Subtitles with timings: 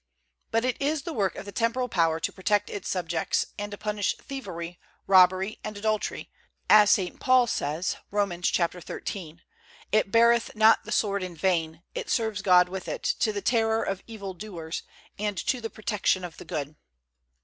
[0.49, 3.77] But it is the work of the temporal power to protect its subjects, and to
[3.77, 6.31] punish thievery, robbery, and adultery,
[6.71, 7.19] as St.
[7.19, 9.35] Paul says, Romans xiii:
[9.91, 13.83] "It beareth not the sword in vain; it serves God with it, to the terror
[13.83, 14.81] of evil doers,
[15.19, 16.75] and to the protection of the good."